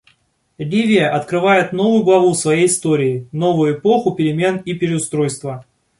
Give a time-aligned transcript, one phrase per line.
[0.57, 5.63] Ливия открывает новую главу в своей истории— новую эпоху перемен и переустройства.